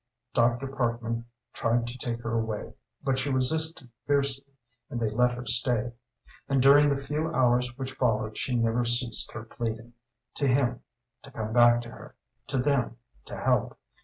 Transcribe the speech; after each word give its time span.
Dr. 0.33 0.65
Parkman 0.65 1.25
tried 1.53 1.85
to 1.85 1.95
take 1.99 2.21
her 2.23 2.31
away, 2.33 2.73
but 3.03 3.19
she 3.19 3.29
resisted 3.29 3.87
fiercely, 4.07 4.51
and 4.89 4.99
they 4.99 5.07
let 5.09 5.33
her 5.33 5.45
stay. 5.45 5.91
And 6.49 6.59
during 6.59 6.89
the 6.89 6.97
few 7.03 7.31
hours 7.31 7.77
which 7.77 7.91
followed 7.93 8.35
she 8.35 8.55
never 8.55 8.83
ceased 8.83 9.31
her 9.33 9.43
pleading 9.43 9.93
to 10.37 10.47
him 10.47 10.81
to 11.21 11.29
come 11.29 11.53
back 11.53 11.81
to 11.83 11.89
her, 11.91 12.15
to 12.47 12.57
them 12.57 12.97
to 13.25 13.37
help. 13.37 13.77